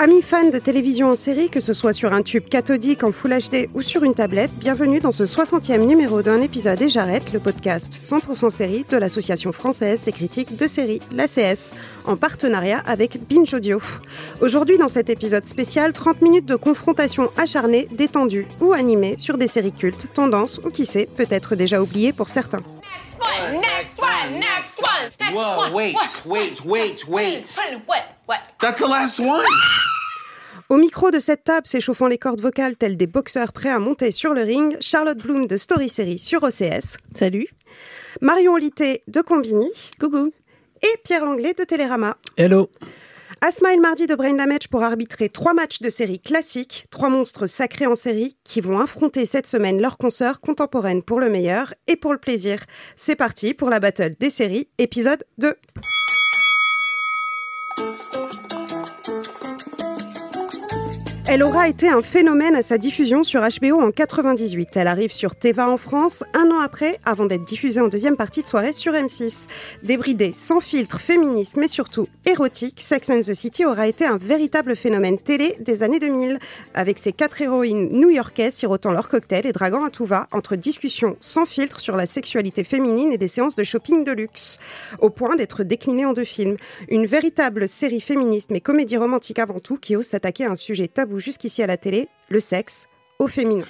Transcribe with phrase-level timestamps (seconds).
[0.00, 3.32] Amis fans de télévision en série, que ce soit sur un tube cathodique en Full
[3.36, 7.40] HD ou sur une tablette, bienvenue dans ce 60e numéro d'un épisode Et j'arrête, le
[7.40, 13.52] podcast 100% série de l'Association française des critiques de séries, l'ACS, en partenariat avec Binge
[13.52, 13.82] Audio.
[14.40, 19.48] Aujourd'hui, dans cet épisode spécial, 30 minutes de confrontation acharnée, détendue ou animée sur des
[19.48, 22.62] séries cultes, tendances ou qui sait, peut-être déjà oubliées pour certains.
[23.50, 25.72] Next one, next one, next Whoa, one.
[25.72, 26.24] wait, What?
[26.24, 27.56] wait, wait, wait.
[27.88, 28.04] What?
[28.28, 28.38] What?
[28.60, 29.42] That's the last one?
[30.68, 34.12] Au micro de cette table, s'échauffant les cordes vocales tels des boxeurs prêts à monter
[34.12, 36.98] sur le ring, Charlotte Bloom de Story Series sur OCS.
[37.14, 37.48] Salut.
[38.20, 39.70] Marion Olité de Combini.
[40.00, 40.32] Coucou.
[40.82, 42.16] Et Pierre Langlais de Télérama.
[42.36, 42.70] Hello.
[43.40, 47.46] Asma El Mardi de Brain Damage pour arbitrer trois matchs de série classiques, trois monstres
[47.46, 51.94] sacrés en série qui vont affronter cette semaine leurs consoeurs contemporaines pour le meilleur et
[51.94, 52.64] pour le plaisir.
[52.96, 55.54] C'est parti pour la battle des séries, épisode 2.
[61.30, 64.74] Elle aura été un phénomène à sa diffusion sur HBO en 98.
[64.76, 68.40] Elle arrive sur Teva en France un an après, avant d'être diffusée en deuxième partie
[68.40, 69.46] de soirée sur M6.
[69.82, 74.74] Débridée, sans filtre, féministe, mais surtout érotique, Sex and the City aura été un véritable
[74.74, 76.38] phénomène télé des années 2000,
[76.72, 81.18] avec ses quatre héroïnes new-yorkaises sirotant leur cocktail et draguant à tout va, entre discussions
[81.20, 84.60] sans filtre sur la sexualité féminine et des séances de shopping de luxe,
[84.98, 86.56] au point d'être déclinée en deux films.
[86.88, 90.88] Une véritable série féministe, mais comédie romantique avant tout, qui ose s'attaquer à un sujet
[90.88, 92.88] tabou jusqu'ici à la télé, le sexe,
[93.18, 93.64] au féminin.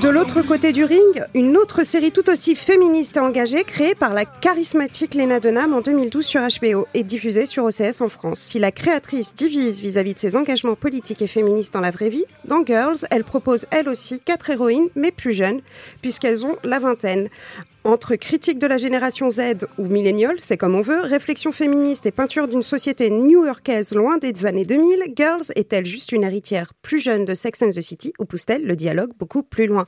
[0.00, 4.14] De l'autre côté du ring, une autre série tout aussi féministe et engagée, créée par
[4.14, 8.38] la charismatique Lena Dunham en 2012 sur HBO et diffusée sur OCS en France.
[8.38, 12.24] Si la créatrice divise vis-à-vis de ses engagements politiques et féministes dans la vraie vie,
[12.46, 15.60] dans Girls, elle propose elle aussi quatre héroïnes, mais plus jeunes,
[16.00, 17.28] puisqu'elles ont la vingtaine.
[17.82, 22.10] Entre critique de la génération Z ou millénial, c'est comme on veut, réflexion féministe et
[22.10, 27.24] peinture d'une société new-yorkaise loin des années 2000, Girls est-elle juste une héritière plus jeune
[27.24, 29.86] de Sex and the City ou pousse-t-elle le dialogue beaucoup plus loin?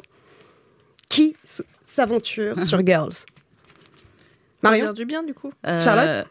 [1.10, 1.36] Qui
[1.84, 3.26] s'aventure sur Girls?
[4.62, 4.84] Marion?
[4.84, 5.52] Dire du bien du coup.
[5.62, 6.08] Charlotte?
[6.08, 6.25] Euh,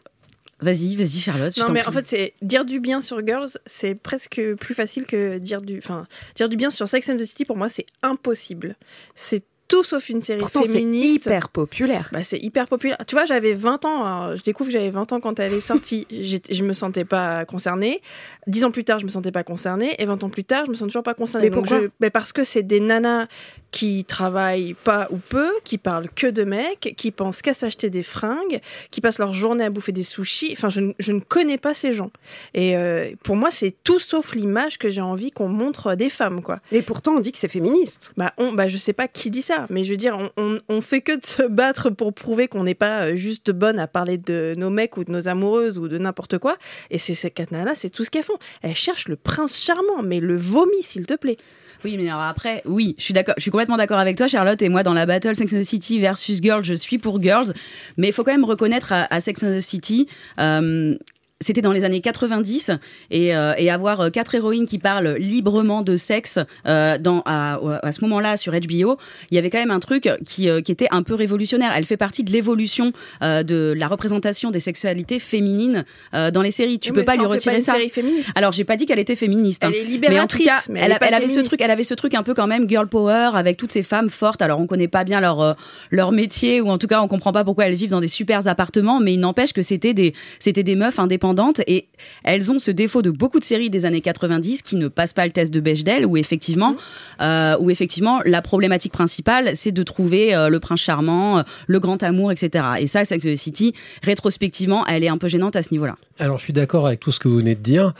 [0.62, 1.56] Vas-y, vas-y, Charlotte.
[1.56, 1.88] Non mais prie.
[1.88, 5.78] en fait c'est dire du bien sur Girls, c'est presque plus facile que dire du,
[5.78, 6.02] enfin
[6.36, 8.76] dire du bien sur Sex and the City pour moi c'est impossible.
[9.16, 11.26] C'est tout sauf une série Pourtant, c'est féministe.
[11.26, 12.08] hyper populaire.
[12.12, 12.96] Bah, c'est hyper populaire.
[13.06, 14.04] Tu vois, j'avais 20 ans.
[14.04, 16.06] alors, je découvre que j'avais 20 ans quand elle est sortie.
[16.10, 18.00] Je me sentais pas concernée.
[18.46, 19.94] 10 ans plus tard, je me sentais pas concernée.
[19.98, 21.48] Et 20 ans plus tard, je me sens toujours pas concernée.
[21.48, 23.26] Mais pourquoi je- bah, Parce que c'est des nanas
[23.72, 28.02] qui travaillent pas ou peu, qui parlent que de mecs, qui pensent qu'à s'acheter des
[28.04, 28.60] fringues,
[28.90, 30.50] qui passent leur journée à bouffer des sushis.
[30.52, 32.10] Enfin, je, ne- je ne connais pas ces gens.
[32.54, 36.42] Et euh, pour moi, c'est tout sauf l'image que j'ai envie qu'on montre des femmes,
[36.42, 36.60] quoi.
[36.70, 38.12] Et pourtant, on dit que c'est féministe.
[38.16, 40.58] Bah, on, bah, je sais pas qui dit ça, mais je veux dire, on, on,
[40.68, 43.86] on fait que de se battre pour prouver qu'on n'est pas euh, juste bonne à
[43.86, 46.58] parler de nos mecs ou de nos amoureuses ou de n'importe quoi.
[46.90, 48.38] Et c'est ces quatre nanas, c'est tout ce qu'elles font.
[48.60, 51.38] Elles cherchent le prince charmant, mais le vomi, s'il te plaît.
[51.84, 54.60] Oui, mais alors après, oui, je suis d'accord, je suis complètement d'accord avec toi, Charlotte.
[54.62, 57.52] Et moi, dans la battle Sex and the City versus Girls, je suis pour Girls.
[57.96, 60.08] Mais il faut quand même reconnaître à, Sex and the City.
[60.38, 60.96] euh,
[61.42, 62.70] c'était dans les années 90
[63.10, 67.58] et, euh, et avoir euh, quatre héroïnes qui parlent librement de sexe euh, dans, à,
[67.82, 68.96] à ce moment-là sur HBO,
[69.30, 71.72] il y avait quand même un truc qui, euh, qui était un peu révolutionnaire.
[71.76, 76.78] Elle fait partie de l'évolution de la représentation des sexualités féminines dans les séries.
[76.78, 77.72] Tu Oui, peux pas lui retirer une ça.
[77.72, 78.32] série féministe.
[78.36, 79.64] Alors j'ai pas dit qu'elle était féministe.
[79.64, 79.70] hein.
[79.74, 81.28] Elle est Mais en tout libératrice, cas, mais elle, elle est a- pas elle avait
[81.28, 83.82] ce truc, elle avait ce truc un peu quand même girl power avec toutes ces
[83.82, 84.42] femmes fortes.
[84.42, 85.56] Alors on connaît pas bien leur
[85.90, 88.46] leur métier ou en tout cas on comprend pas pourquoi elles vivent dans des super
[88.46, 91.31] appartements, mais il n'empêche que c'était des c'était des meufs indépendantes
[91.66, 91.88] et
[92.24, 95.26] elles ont ce défaut de beaucoup de séries des années 90 qui ne passent pas
[95.26, 96.76] le test de Bechdel où effectivement
[97.20, 101.80] euh, où effectivement la problématique principale c'est de trouver euh, le prince charmant, euh, le
[101.80, 102.64] grand amour, etc.
[102.78, 105.96] Et ça, Sex and the City, rétrospectivement, elle est un peu gênante à ce niveau-là.
[106.18, 107.94] Alors, je suis d'accord avec tout ce que vous venez de dire,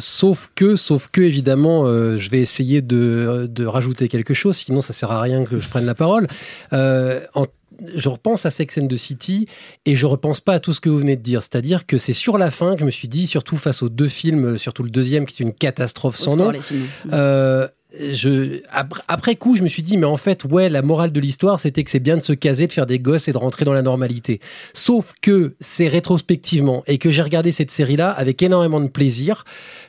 [0.00, 5.10] sauf que, sauf que, évidemment, je vais essayer de, rajouter quelque chose, sinon ça sert
[5.10, 6.26] à rien que je prenne la parole.
[7.94, 9.46] Je repense à Sex and the City
[9.86, 11.42] et je repense pas à tout ce que vous venez de dire.
[11.42, 14.08] C'est-à-dire que c'est sur la fin que je me suis dit, surtout face aux deux
[14.08, 16.52] films, surtout le deuxième qui est une catastrophe sans nom,
[17.12, 17.68] euh,
[18.12, 18.62] je,
[19.08, 21.84] après coup, je me suis dit, mais en fait, ouais, la morale de l'histoire, c'était
[21.84, 23.82] que c'est bien de se caser, de faire des gosses et de rentrer dans la
[23.82, 24.40] normalité.
[24.72, 29.44] Sauf que c'est rétrospectivement et que j'ai regardé cette série-là avec énormément de plaisir,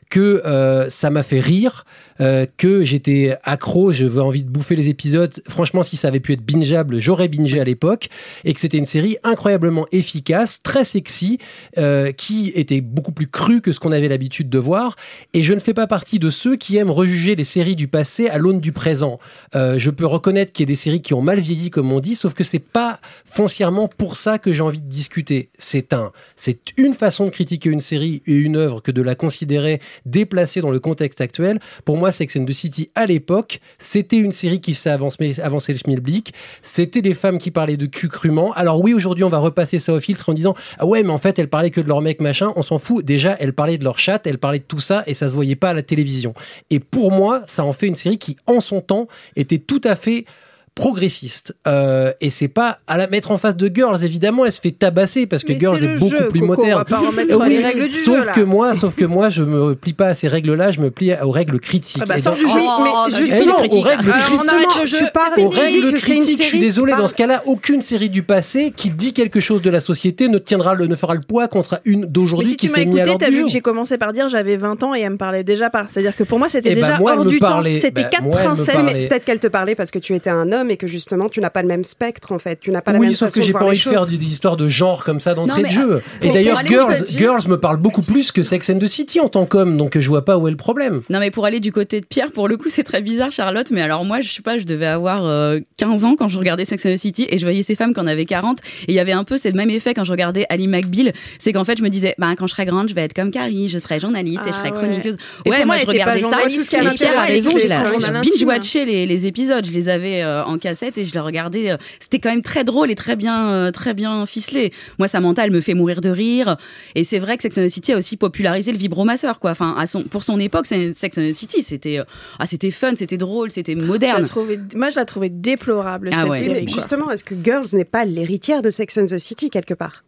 [0.09, 1.85] que euh, ça m'a fait rire,
[2.21, 5.33] euh, que j'étais accro, j'avais envie de bouffer les épisodes.
[5.47, 8.09] Franchement, si ça avait pu être bingeable, j'aurais bingé à l'époque,
[8.43, 11.39] et que c'était une série incroyablement efficace, très sexy,
[11.77, 14.95] euh, qui était beaucoup plus crue que ce qu'on avait l'habitude de voir.
[15.33, 18.27] Et je ne fais pas partie de ceux qui aiment rejuger les séries du passé
[18.27, 19.19] à l'aune du présent.
[19.55, 21.99] Euh, je peux reconnaître qu'il y a des séries qui ont mal vieilli, comme on
[21.99, 25.49] dit, sauf que c'est pas foncièrement pour ça que j'ai envie de discuter.
[25.57, 29.15] C'est un, c'est une façon de critiquer une série et une œuvre que de la
[29.15, 31.59] considérer déplacée dans le contexte actuel.
[31.85, 35.73] Pour moi, Sex and the City à l'époque, c'était une série qui s'est avancé, avancé
[35.73, 36.33] le schmilblick.
[36.61, 38.53] C'était des femmes qui parlaient de cul crûment.
[38.53, 41.17] Alors oui, aujourd'hui, on va repasser ça au filtre en disant ah ouais, mais en
[41.17, 42.53] fait, elles parlaient que de leur mec machin.
[42.55, 43.03] On s'en fout.
[43.05, 45.55] Déjà, elles parlaient de leur chatte, elles parlaient de tout ça et ça se voyait
[45.55, 46.33] pas à la télévision.
[46.69, 49.95] Et pour moi, ça en fait une série qui, en son temps, était tout à
[49.95, 50.25] fait
[50.75, 54.59] progressiste Euh, et c'est pas à la mettre en face de Girls évidemment elle se
[54.59, 56.77] fait tabasser parce que Mais Girls c'est est le beaucoup jeu, plus Coco, moderne on
[56.77, 58.31] va pas remettre Oui, les règles du sauf jeu, là.
[58.33, 60.89] que moi sauf que moi je me plie pas à ces règles là je me
[60.91, 62.29] plie aux règles critiques Ah bah, du jeu.
[62.55, 64.97] Oui, mais Oh, justement, non, aux règles Alors, arrête Justement, le jeu.
[64.97, 68.23] tu parles, aux règles c'est critiques, je suis désolé, dans ce cas-là, aucune série du
[68.23, 71.47] passé qui dit quelque chose de la société ne tiendra le, ne fera le poids
[71.47, 73.45] contre une d'aujourd'hui si qui s'est mis à l'ordre du vu jour.
[73.47, 75.85] que j'ai commencé par dire j'avais 20 ans et elle me parlait déjà pas.
[75.89, 77.61] C'est-à-dire que pour moi c'était Eh ben, déjà hors du temps.
[77.73, 79.05] C'était ben, quatre princesses.
[79.05, 81.49] peut-être qu'elle te parlait parce que tu étais un homme et que justement tu n'as
[81.49, 82.59] pas le même spectre en fait.
[82.59, 84.15] Tu n'as pas la oui, même sauf façon que j'ai pas envie de faire des
[84.15, 86.01] histoires de genre comme ça d'entrée Non, de jeu.
[86.21, 89.27] Et pour d'ailleurs, Girls, Girls me parle beaucoup plus que Sex and the City en
[89.29, 91.01] tant qu'homme, donc je vois pas où est le problème.
[91.09, 93.69] Non mais pour aller du côté de Pierre, pour le coup c'est très bizarre Charlotte,
[93.71, 96.65] mais alors moi je sais pas, je devais avoir euh, 15 ans quand je regardais
[96.65, 98.95] Sex and the City et je voyais ces femmes qui en avaient 40 et il
[98.95, 101.63] y avait un peu c'est le même effet quand je regardais Ali McBeal, c'est qu'en
[101.63, 103.77] fait je me disais bah quand je serai grande je vais être comme Carrie, je
[103.77, 104.77] serai journaliste et je Ah serai ouais.
[104.77, 105.17] chroniqueuse.
[105.45, 108.21] Et Ouais, moi moi, je regardais ça et Pierre a raison, intimes.
[108.21, 111.77] binge-watchais les, les épisodes, je les avais euh, en cassette et je les regardais, euh,
[111.99, 114.71] c'était quand même très drôle et très bien euh, très bien ficelé.
[114.99, 116.57] Moi Samantha elle me fait mourir de rire
[116.95, 119.51] et c'est vrai que Sex and the City a aussi popularisé le vibromasseur quoi.
[119.51, 122.03] Enfin à son pour son époque c'est- Sex and the City c'était euh,
[122.39, 124.25] ah c'était fun, c'était drôle, c'était Je la moderne.
[124.25, 126.37] trouvais- moi je la trouvais déplorable Ah cette ouais.
[126.37, 126.53] Oui, série.
[126.61, 126.75] mais quoi.
[126.75, 130.03] justement, est-ce que Girls n'est pas l'héritière de Sex and the City quelque part?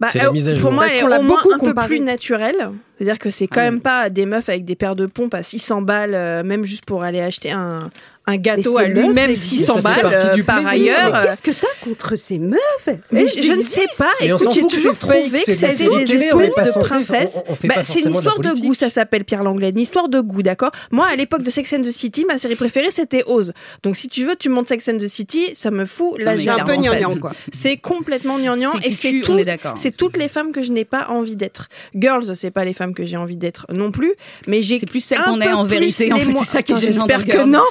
[0.00, 1.86] Bah, C'est la mise à Pour moi, elle est l'a au moins beaucoup un peu
[1.86, 2.70] plus naturelle.
[2.98, 5.42] C'est-à-dire que c'est quand Ah même pas des meufs avec des paires de pompes à
[5.42, 7.90] 600 balles, euh, même juste pour aller acheter un,
[8.26, 9.74] un gâteau à lui-même existent.
[9.74, 10.72] 600 Ça fait balles euh, du par plaisir.
[10.72, 11.22] ailleurs.
[11.22, 12.60] Qu'est-ce que t'as contre ces meufs?
[13.10, 14.10] Mais je ne sais pas.
[14.20, 17.42] Écoute, j'ai toujours trouvé que c'était des espèces de princesses.
[17.64, 19.70] Bah, c'est une de histoire de, goût, ça s'appelle Pierre Langlais.
[19.70, 20.70] Une histoire de goût, d'accord?
[20.90, 23.52] Moi, à l'époque de Sex and the City, ma série préférée, c'était Oz.
[23.82, 26.60] Donc, si tu veux, tu montes Sex and the City, ça me fout la gerbe,
[26.60, 27.32] un peu gnangnan, quoi.
[27.52, 29.36] C'est complètement gnangnan et c'est tout,
[29.76, 31.68] c'est toutes les femmes que je n'ai pas envie d'être.
[31.94, 34.12] Girls, c'est pas les femmes que j'ai envie d'être non plus,
[34.46, 36.62] mais j'ai C'est plus celles un qu'on est peu en vérité, en fait, c'est ça
[36.62, 37.62] qui est Attends, gênant J'espère que non.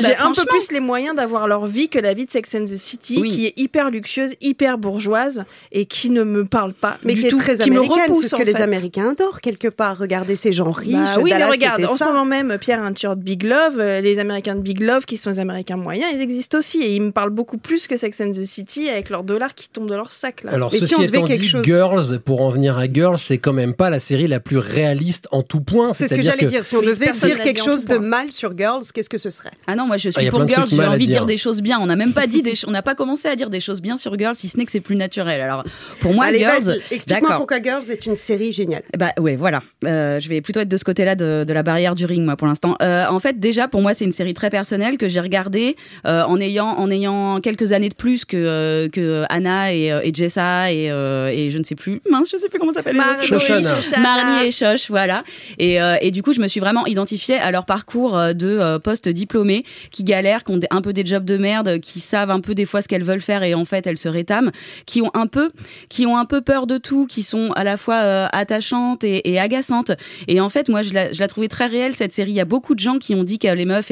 [0.00, 2.30] Ah bah, j'ai un peu plus les moyens d'avoir leur vie que la vie de
[2.30, 3.30] Sex and the City, Oui.
[3.30, 7.26] qui est hyper luxueuse, hyper bourgeoise et qui ne me parle pas Mais du qui
[7.26, 8.62] est tout, très qui me repousse c'est ce que les fait.
[8.62, 9.98] Américains adorent quelque part.
[9.98, 10.92] Regarder ces gens riches.
[10.92, 13.78] Bah oui, mais Dallas, regarde, en ce moment même, Pierre a un t-shirt Big Love.
[13.78, 16.80] euh, les Américains de Big Love, qui sont les Américains moyens, ils existent aussi.
[16.82, 19.68] Et ils me parlent beaucoup plus que Sex and the City avec leurs dollars qui
[19.68, 20.42] tombent de leur sac.
[20.44, 20.52] Là.
[20.54, 23.18] Alors, Mais si on devait étant quelque dit, chose- Girls, pour en venir à Girls,
[23.18, 25.92] c'est quand même pas la série la plus réaliste en tout point.
[25.92, 26.64] C'est ce que j'allais dire.
[26.64, 29.50] Si on devait dire quelque chose de mal sur Girls, qu'est-ce que ce serait?
[29.66, 31.26] Ah non, moi je Ah, suis a pour Girls, j'ai envie de dire.
[31.26, 31.78] des choses bien.
[31.80, 33.96] On n'a même pas dit des on n'a pas commencé à dire des choses bien
[33.96, 35.40] sur Girls, si ce n'est que c'est plus naturel.
[35.40, 35.64] Alors
[36.00, 38.82] pour moi, Allez, Girls, explique-moi pourquoi Girls est une série géniale.
[38.96, 39.60] Bah ouais, voilà.
[39.84, 42.36] Euh, je vais plutôt être de ce côté-là de, de la barrière du ring, moi,
[42.36, 42.76] pour l'instant.
[42.82, 45.74] Euh, en fait, déjà, pour moi, c'est une série très personnelle que j'ai regardée
[46.06, 50.12] euh, en ayant en ayant quelques années de plus que euh, que Anna et, et
[50.14, 52.00] Jessa et, euh, et je ne sais plus.
[52.10, 53.24] Mince, je sais plus comment s'appelle les autres.
[53.24, 53.72] Shoshana.
[54.00, 55.24] Marnie et Shosh, voilà.
[55.58, 58.46] Et, euh, et du coup, je me suis vraiment identifiée à leur parcours euh, de
[58.48, 62.40] euh, post-diplômés qui galèrent, qui ont un peu des jobs de merde, qui savent un
[62.40, 64.50] peu des fois ce qu'elles veulent faire et en fait elles se rétament,
[64.86, 65.50] qui ont un peu,
[65.88, 69.38] qui ont un peu peur de tout, qui sont à la fois euh, attachantes et,
[69.38, 69.92] agaçantes.
[70.28, 72.30] Et en fait, moi, je la, je la trouvais très réelle cette série.
[72.30, 73.90] Il y a beaucoup de gens qui ont dit que les meufs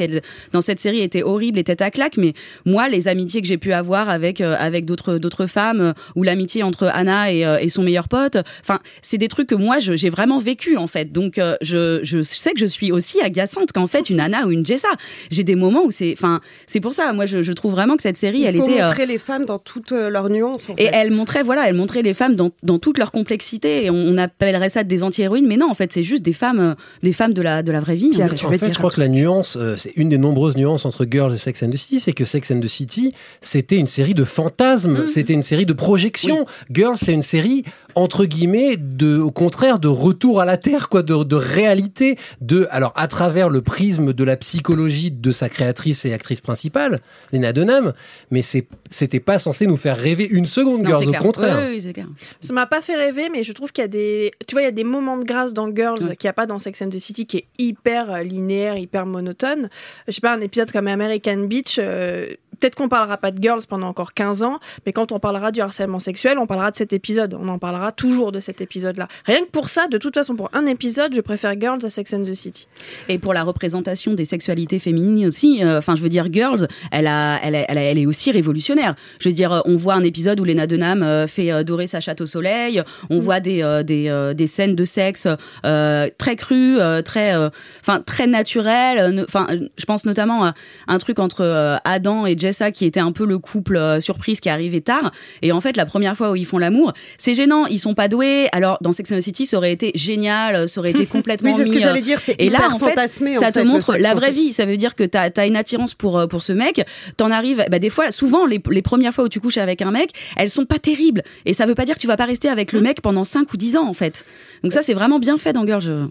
[0.51, 2.33] dans cette série étaient horribles, étaient à claque, mais
[2.65, 6.23] moi, les amitiés que j'ai pu avoir avec euh, avec d'autres d'autres femmes euh, ou
[6.23, 10.39] l'amitié entre Anna et, son meilleur pote, enfin, c'est des trucs que moi j'ai vraiment
[10.39, 11.11] vécu en fait.
[11.11, 14.65] Donc je, je sais que je suis aussi agaçante qu'en fait une Anna ou une
[14.65, 14.87] Jessa.
[15.29, 17.11] J'ai des moments moment où c'est, enfin, c'est pour ça.
[17.13, 18.81] Moi, je, je trouve vraiment que cette série, Il elle faut était.
[18.81, 20.69] euh, montrer les femmes dans toutes euh, leurs nuances.
[20.69, 20.91] en et fait.
[20.93, 23.85] elle montrait, voilà, elle montrait les femmes dans, dans toute leur complexité.
[23.85, 26.59] Et on, on appellerait ça des anti-héroïnes, mais non, en fait, c'est juste des femmes,
[26.59, 28.11] euh, des femmes de la, de la vraie vie.
[28.13, 28.45] en fait.
[28.45, 31.33] en fait, je crois que la nuance, euh, c'est une des nombreuses nuances entre Girls
[31.33, 34.23] et Sex and the City, c'est que Sex and the City, c'était une série de
[34.23, 36.45] fantasmes, c'était une série de projections.
[36.71, 37.63] Girls, c'est une série
[37.95, 42.67] entre guillemets de, au contraire, de retour à la terre, quoi, de, de réalité, de,
[42.71, 46.99] alors à travers le prisme de la psychologie de sa créatrice et actrice principale,
[47.31, 47.93] Lena Dunham,
[48.31, 51.21] mais c'était pas censé nous faire rêver une seconde, Non, Girls, c'est au clair.
[51.21, 51.67] contraire.
[51.69, 52.07] Oui, oui, clair.
[52.41, 54.65] Ça m'a pas fait rêver, mais je trouve qu'il y a des, tu vois, il
[54.65, 56.89] y a des moments de grâce dans Girls qu'il n'y a pas dans Sex and
[56.89, 59.69] the City, qui est hyper euh, linéaire, hyper monotone.
[60.07, 61.77] Je sais pas, un épisode comme American Beach.
[61.79, 62.27] euh,
[62.59, 65.61] Peut-être qu'on parlera pas de Girls pendant encore 15 ans, mais quand on parlera du
[65.61, 67.37] harcèlement sexuel, on parlera de cet épisode.
[67.39, 69.07] On en parlera toujours de cet épisode-là.
[69.25, 72.13] Rien que pour ça, de toute façon, pour un épisode, je préfère Girls à Sex
[72.13, 72.67] and the City.
[73.07, 77.07] Et pour la représentation des sexualités féminines aussi, euh, enfin, je veux dire, Girls, elle,
[77.07, 78.95] a, elle, a- elle, a- elle est aussi révolutionnaire.
[79.19, 81.99] Je veux dire, on voit un épisode où Lena Dunham euh, fait euh, dorer sa
[81.99, 82.81] chatte au soleil.
[83.09, 85.27] On voit des, euh, des, des scènes de sexe
[85.63, 87.33] très crues, très,
[87.81, 89.23] enfin, très naturelles.
[89.27, 89.47] Enfin,
[89.77, 90.53] je pense notamment à
[90.87, 94.49] un truc entre Adam et Jessa qui était un peu le couple euh, surprise qui
[94.49, 95.11] arrivait tard.
[95.41, 97.65] Et en fait, la première fois où ils font l'amour, c'est gênant.
[97.67, 98.47] Ils sont pas doués.
[98.51, 101.55] Alors, dans Sex and the City, ça aurait été génial, ça aurait été complètement Oui,
[101.57, 103.51] c'est ce que euh, j'allais dire, c'est Et là, hyper en fait, fantasmé, en ça
[103.51, 104.53] te fait, montre la vraie vie.
[104.53, 106.85] Ça veut dire que t'as as une attirance pour, euh, pour ce mec.
[107.17, 109.91] T'en arrives, bah, des fois, souvent, les, les premières fois où tu couches avec un
[109.91, 111.23] mec, elles sont pas terribles.
[111.45, 113.51] Et ça veut pas dire que tu vas pas rester avec le mec pendant 5
[113.53, 114.25] ou 10 ans, en fait.
[114.63, 115.81] Donc ça, c'est vraiment bien fait dans Girl.
[115.81, 116.05] Je...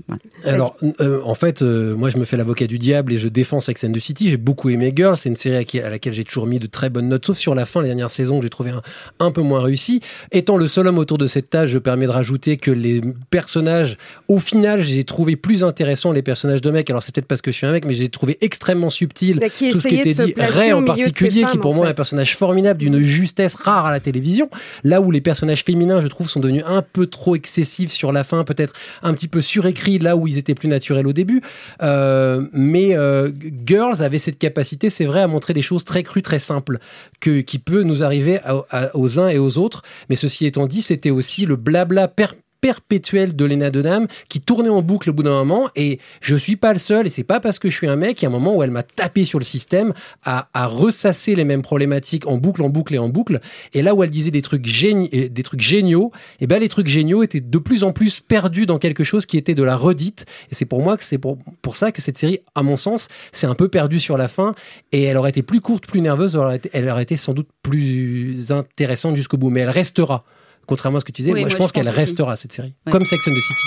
[0.45, 3.61] Alors, euh, en fait, euh, moi, je me fais l'avocat du diable et je défends
[3.61, 4.31] Sex and the City.
[4.31, 5.17] J'ai beaucoup aimé Girls.
[5.17, 7.39] C'est une série à, qui- à laquelle j'ai toujours mis de très bonnes notes, sauf
[7.39, 8.83] sur la fin, les dernières saisons, que j'ai trouvé un,
[9.19, 10.01] un peu moins réussi.
[10.33, 13.97] Étant le seul homme autour de cette tâche, je permets de rajouter que les personnages,
[14.29, 16.89] au final, j'ai trouvé plus intéressants les personnages de mecs.
[16.91, 19.49] Alors, c'est peut-être parce que je suis un mec, mais j'ai trouvé extrêmement subtil Bah,
[19.49, 20.35] qui tout ce qui était dit.
[20.37, 24.01] Ray en particulier, qui pour moi est un personnage formidable d'une justesse rare à la
[24.01, 24.51] télévision.
[24.85, 28.25] Là où les personnages féminins, je trouve, sont devenus un peu trop excessifs sur la
[28.25, 31.43] fin, peut-être un petit peu surécrits là où ils étaient plus naturels au début.
[31.83, 33.31] Euh, mais euh,
[33.67, 36.79] Girls avait cette capacité, c'est vrai, à montrer des choses très crues, très simples,
[37.21, 38.41] que, qui peut nous arriver
[38.95, 39.83] aux uns et aux autres.
[40.09, 44.69] Mais ceci étant dit, c'était aussi le blabla per- perpétuel de Lena Dunham qui tournait
[44.69, 47.41] en boucle au bout d'un moment et je suis pas le seul et c'est pas
[47.41, 49.25] parce que je suis un mec il y a un moment où elle m'a tapé
[49.25, 49.93] sur le système
[50.25, 53.41] à, ressasser les mêmes problématiques en boucle en boucle et en boucle
[53.75, 56.69] et là où elle disait des trucs géni- euh, des trucs géniaux et ben les
[56.69, 59.77] trucs géniaux étaient de plus en plus perdus dans quelque chose qui était de la
[59.77, 61.39] redite et c'est pour moi que c'est pour,
[61.73, 64.55] ça que cette série à mon sens c'est un peu perdu sur la fin
[64.93, 66.39] et elle aurait été plus courte plus nerveuse
[66.73, 70.25] elle aurait été sans doute plus intéressante jusqu'au bout mais elle restera
[70.69, 72.37] contrairement à ce que tu disais Oui, moi, moi, je pense je pense qu'elle restera
[72.37, 72.93] cette série Ouais.
[72.93, 73.67] comme Sex and the City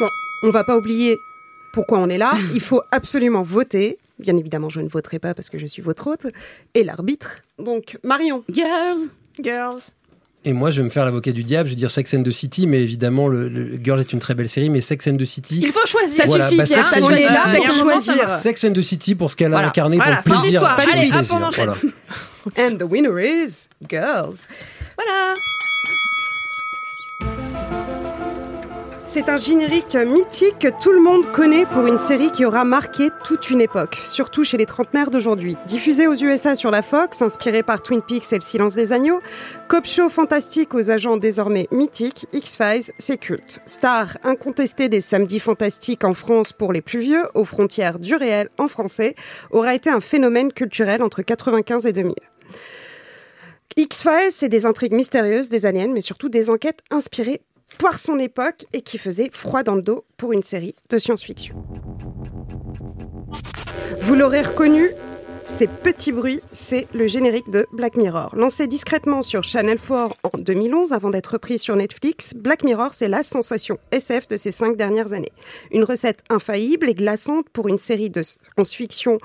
[0.00, 0.08] Bon,
[0.44, 1.16] on va pas oublier
[1.72, 2.32] pourquoi on est là.
[2.54, 3.98] Il faut absolument voter.
[4.18, 6.26] Bien évidemment, je ne voterai pas parce que je suis votre hôte
[6.74, 7.42] et l'arbitre.
[7.58, 8.42] Donc, Marion.
[8.50, 9.08] Girls.
[9.40, 9.80] Girls.
[10.44, 12.30] Et moi, je vais me faire l'avocat du diable, je vais dire Sex and the
[12.30, 15.24] City, mais évidemment, le, le Girl est une très belle série, mais Sex and the
[15.24, 15.60] City.
[15.62, 16.24] Il faut choisir.
[16.26, 18.28] Voilà, bah, Sex and on est là pour choisir.
[18.30, 19.66] Sex and the City pour ce qu'elle Voilà.
[19.66, 20.60] a incarné Voilà, pour le plaisir.
[20.62, 21.70] le Allez, hop, plaisir, on enchaîne.
[22.56, 24.46] And the winner is Girls.
[24.96, 25.34] Voilà.
[29.10, 33.08] C'est un générique mythique que tout le monde connaît pour une série qui aura marqué
[33.24, 35.56] toute une époque, surtout chez les trentenaires d'aujourd'hui.
[35.66, 39.22] Diffusée aux USA sur la Fox, inspirée par Twin Peaks et Le Silence des Agneaux,
[39.66, 43.62] cop show fantastique aux agents désormais mythiques, X-Files, c'est culte.
[43.64, 48.50] Star incontestée des samedis fantastiques en France pour les plus vieux, aux frontières du réel
[48.58, 49.14] en français,
[49.50, 52.14] aura été un phénomène culturel entre 95 et 2000.
[53.78, 57.40] X-Files, c'est des intrigues mystérieuses, des aliens, mais surtout des enquêtes inspirées
[57.78, 61.54] par son époque et qui faisaient froid dans le dos pour une série de science-fiction.
[64.00, 64.90] Vous l'aurez reconnu,
[65.48, 68.36] ces petits bruits, c'est le générique de Black Mirror.
[68.36, 73.08] Lancé discrètement sur Channel 4 en 2011 avant d'être repris sur Netflix, Black Mirror, c'est
[73.08, 75.32] la sensation SF de ces cinq dernières années.
[75.72, 79.18] Une recette infaillible et glaçante pour une série de science-fiction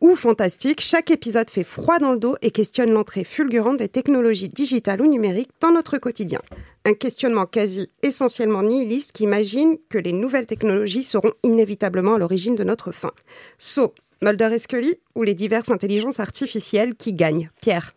[0.00, 0.80] ou fantastique.
[0.80, 5.06] Chaque épisode fait froid dans le dos et questionne l'entrée fulgurante des technologies digitales ou
[5.06, 6.40] numériques dans notre quotidien.
[6.84, 12.54] Un questionnement quasi essentiellement nihiliste qui imagine que les nouvelles technologies seront inévitablement à l'origine
[12.54, 13.10] de notre fin.
[13.58, 17.48] So, Mulder et Scully ou les diverses intelligences artificielles qui gagnent?
[17.62, 17.94] Pierre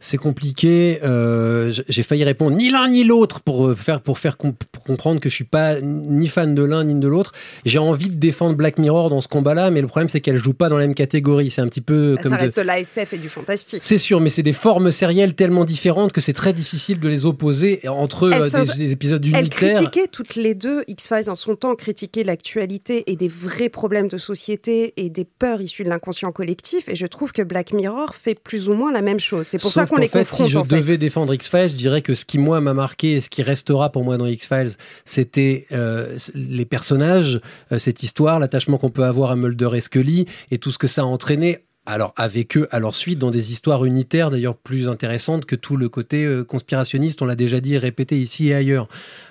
[0.00, 1.00] C'est compliqué.
[1.02, 4.84] euh, J'ai failli répondre ni l'un ni l'autre pour euh, faire pour faire comp- pour
[4.84, 7.32] comprendre que je suis pas ni fan de l'un ni de l'autre.
[7.64, 10.54] J'ai envie de défendre Black Mirror dans ce combat-là, mais le problème c'est qu'elle joue
[10.54, 11.50] pas dans la même catégorie.
[11.50, 13.80] C'est un petit peu Bah, comme ça reste de l'ASF et du fantastique.
[13.82, 17.26] C'est sûr, mais c'est des formes sérielles tellement différentes que c'est très difficile de les
[17.26, 19.74] opposer entre Elles euh, des, des épisodes Elles unitaires.
[19.74, 24.18] critiquaient toutes les deux, X-Files en son temps, critiquaient l'actualité et des vrais problèmes de
[24.18, 26.88] société et des peurs issues de l'inconscient collectif.
[26.88, 29.46] Et je trouve que Black Mirror fait plus ou moins la même chose.
[29.48, 30.76] C'est pour ça Qu'on qu'en les fait, confronte Si je en fait.
[30.76, 33.90] devais défendre X-Files, je dirais que ce qui, moi, m'a marqué et ce qui restera
[33.90, 34.72] pour moi dans X-Files,
[35.04, 37.40] c'était euh, les personnages,
[37.72, 40.86] euh, cette histoire, l'attachement qu'on peut avoir à Mulder et Scully et tout ce que
[40.86, 41.58] ça a entraîné.
[41.90, 45.78] Alors avec eux, à leur suite, dans des histoires unitaires, d'ailleurs plus intéressantes que tout
[45.78, 48.88] le côté euh, conspirationniste, on l'a déjà dit et répété ici et ailleurs.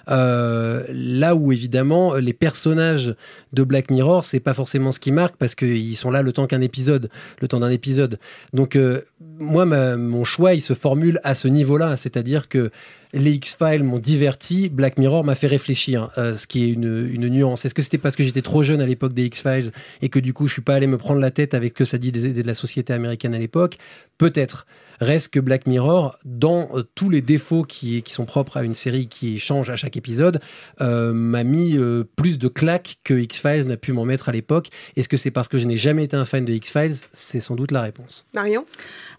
[0.09, 3.13] Euh, là où évidemment les personnages
[3.53, 6.47] de Black Mirror, c'est pas forcément ce qui marque parce qu'ils sont là le temps
[6.47, 7.11] qu'un épisode,
[7.41, 8.17] le temps d'un épisode.
[8.53, 9.01] Donc euh,
[9.37, 12.71] moi, mon choix, il se formule à ce niveau-là, c'est-à-dire que
[13.17, 17.65] les X-Files m'ont diverti, Black Mirror m'a fait réfléchir, euh, ce qui est une, nuance.
[17.65, 19.71] Est-ce que c'était parce que j'étais trop jeune à l'époque des X-Files
[20.01, 21.97] et que du coup je suis pas allé me prendre la tête avec que ça
[21.97, 23.77] dit des- des- de la société américaine à l'époque?
[24.17, 24.65] Peut-être.
[24.99, 28.73] Reste que Black Mirror, dans euh, tous les défauts qui, qui sont propres à une
[28.73, 30.39] série qui change à chaque épisode,
[30.81, 34.69] euh, m'a mis euh, plus de claques que X-Files n'a pu m'en mettre à l'époque.
[34.95, 36.95] Est-ce que c'est parce que je n'ai jamais été un fan de X-Files?
[37.11, 38.25] C'est sans doute la réponse.
[38.33, 38.65] Marion?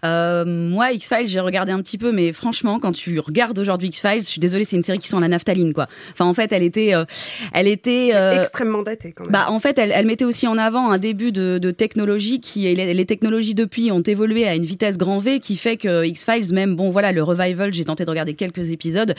[0.05, 4.23] Euh, moi, X-Files, j'ai regardé un petit peu, mais franchement, quand tu regardes aujourd'hui X-Files,
[4.23, 5.87] je suis désolée, c'est une série qui sent la naphtaline, quoi.
[6.13, 7.05] Enfin, en fait, elle était, euh,
[7.53, 8.11] elle était.
[8.15, 9.33] Euh, extrêmement daté quand même.
[9.33, 12.67] Bah, en fait, elle, elle mettait aussi en avant un début de, de technologie qui,
[12.67, 16.05] et les, les technologies depuis ont évolué à une vitesse grand V qui fait que
[16.05, 19.15] X-Files, même, bon, voilà, le revival, j'ai tenté de regarder quelques épisodes.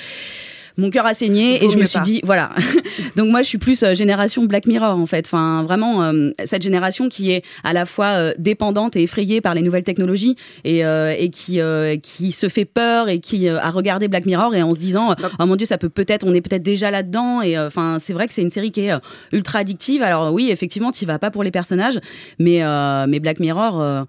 [0.78, 2.06] Mon cœur a saigné Vaut et je me suis pas.
[2.06, 2.52] dit, voilà.
[3.18, 5.26] Donc moi, je suis plus euh, génération Black Mirror, en fait.
[5.26, 9.56] Enfin, vraiment, euh, cette génération qui est à la fois euh, dépendante et effrayée par
[9.56, 11.60] les nouvelles technologies et, et qui,
[12.02, 15.46] qui se fait peur et qui a regardé Black Mirror et en se disant, oh
[15.46, 17.42] mon dieu, ça peut peut-être, on est peut-être déjà là-dedans.
[17.42, 18.94] Et enfin, c'est vrai que c'est une série qui est
[19.32, 20.02] ultra addictive.
[20.02, 22.00] Alors oui, effectivement, tu vas pas pour les personnages,
[22.38, 22.62] mais,
[23.08, 24.06] mais Black Mirror.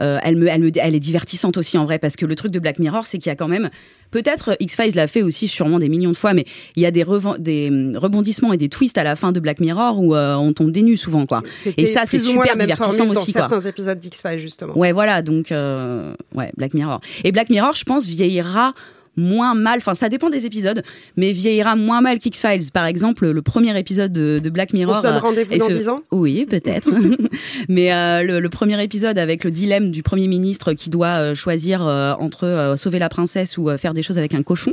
[0.00, 2.34] Euh, euh, elle me, elle me, elle est divertissante aussi en vrai parce que le
[2.34, 3.70] truc de Black Mirror, c'est qu'il y a quand même,
[4.10, 6.44] peut-être X Files l'a fait aussi sûrement des millions de fois, mais
[6.76, 7.04] il y a des,
[7.38, 10.52] des hum, rebondissements et des twists à la fin de Black Mirror où euh, on
[10.52, 11.42] tombe des nues souvent quoi.
[11.76, 13.48] Et ça, c'est super divertissant aussi dans quoi.
[13.48, 14.76] certains épisodes d'X-Files justement.
[14.76, 17.00] Ouais, voilà, donc euh, ouais, Black Mirror.
[17.24, 18.74] Et Black Mirror, je pense, vieillira
[19.16, 20.82] moins mal, enfin ça dépend des épisodes,
[21.16, 22.70] mais vieillira moins mal qu'X-Files.
[22.72, 24.94] Par exemple, le premier épisode de, de Black Mirror.
[24.96, 26.88] On se donne euh, rendez-vous dans ce- 10 ans Oui, peut-être.
[27.68, 31.34] mais euh, le, le premier épisode avec le dilemme du Premier ministre qui doit euh,
[31.34, 34.72] choisir euh, entre euh, sauver la princesse ou faire des choses avec un cochon.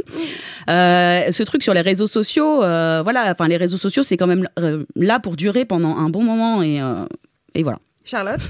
[0.69, 4.27] Euh, ce truc sur les réseaux sociaux, euh, voilà, enfin les réseaux sociaux, c'est quand
[4.27, 4.47] même
[4.95, 7.05] là pour durer pendant un bon moment et, euh,
[7.55, 7.79] et voilà.
[8.03, 8.41] Charlotte?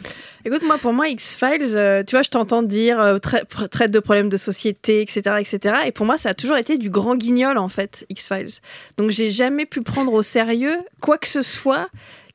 [0.46, 4.29] Écoute, moi, pour moi, X-Files, euh, tu vois, je t'entends dire euh, traite de problèmes
[4.29, 5.75] de société, etc., etc.
[5.86, 8.62] Et pour moi, ça a toujours été du grand guignol, en fait, X-Files.
[8.98, 11.89] Donc, j'ai jamais pu prendre au sérieux quoi que ce soit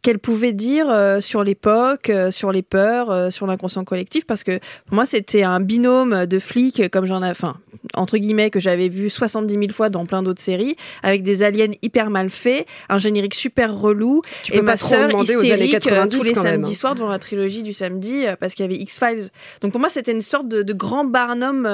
[0.06, 4.44] qu'elle pouvait dire euh, sur l'époque, euh, sur les peurs, euh, sur l'inconscient collectif, parce
[4.44, 7.56] que pour moi, c'était un binôme de flics, comme j'en ai, enfin,
[7.94, 11.72] entre guillemets, que j'avais vu 70 000 fois dans plein d'autres séries, avec des aliens
[11.82, 16.24] hyper mal faits, un générique super relou, Tu et ma sœur hystérique euh, 90 tous
[16.24, 16.74] les samedis hein.
[16.74, 19.30] soirs devant la trilogie du samedi, parce qu'il y avait X-Files.
[19.60, 21.68] Donc pour moi, c'était une sorte de, de grand Barnum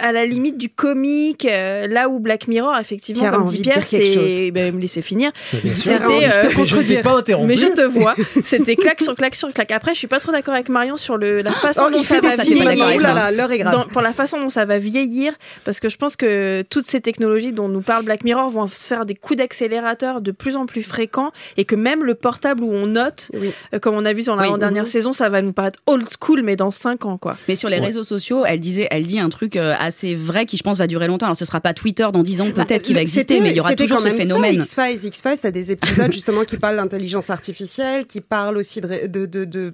[0.00, 4.50] à la limite du comique, euh, là où Black Mirror, effectivement, comme dit Pierre, c'est...
[4.50, 5.30] Ben, me laissez finir.
[5.74, 7.48] C'était, euh, Mais je ne t'ai pas interrompu.
[7.48, 8.14] mais je te vois.
[8.44, 9.70] C'était claque sur claque sur claque.
[9.70, 12.20] Après, je suis pas trop d'accord avec Marion sur le, la façon Oh, dont ça
[12.20, 12.64] va vieillir.
[12.64, 13.14] là moi.
[13.14, 13.74] là, l'heure est grave.
[13.74, 15.32] Dans- pour la façon dont ça va vieillir,
[15.64, 18.80] parce que je pense que toutes ces technologies dont nous parle Black Mirror vont se
[18.86, 22.72] faire des coups d'accélérateur de plus en plus fréquents et que même le portable où
[22.72, 23.52] on note, Oui.
[23.74, 24.58] euh, comme on a vu dans la Oui.
[24.58, 24.88] dernière Mhm.
[24.88, 27.36] saison, ça va nous paraître old school, mais dans 5 ans, quoi.
[27.48, 27.86] Mais sur les Ouais.
[27.86, 30.86] réseaux sociaux, elle disait, elle dit un truc euh, assez vrai qui, je pense, va
[30.86, 31.26] durer longtemps.
[31.26, 33.56] Alors, ce sera pas Twitter dans 10 ans, peut-être qu'il va exister, Bah, mais il
[33.56, 34.54] y aura toujours quand ce ça, phénomène.
[34.54, 39.26] X-Files, X-Files, t'as des épisodes justement qui parlent d'intelligence artificielle, qui parlent aussi de, de,
[39.26, 39.72] de, de,